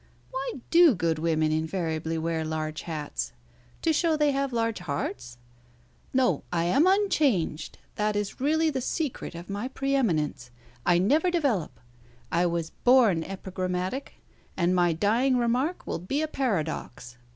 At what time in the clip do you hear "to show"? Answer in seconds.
3.83-4.17